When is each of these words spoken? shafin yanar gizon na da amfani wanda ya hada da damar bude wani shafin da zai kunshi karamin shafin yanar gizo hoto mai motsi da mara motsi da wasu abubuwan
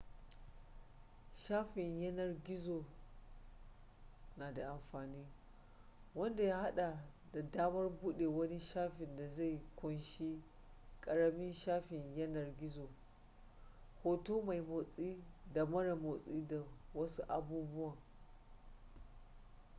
shafin 1.35 2.01
yanar 2.01 2.43
gizon 2.43 2.85
na 4.37 4.53
da 4.53 4.69
amfani 4.71 5.27
wanda 6.15 6.43
ya 6.43 6.57
hada 6.59 7.03
da 7.33 7.41
damar 7.51 7.89
bude 7.89 8.27
wani 8.27 8.59
shafin 8.59 9.15
da 9.17 9.27
zai 9.29 9.61
kunshi 9.75 10.41
karamin 11.01 11.53
shafin 11.53 12.15
yanar 12.15 12.53
gizo 12.59 12.89
hoto 14.03 14.41
mai 14.41 14.61
motsi 14.61 15.23
da 15.53 15.65
mara 15.65 15.95
motsi 15.95 16.47
da 16.47 16.63
wasu 16.93 17.23
abubuwan 17.27 17.97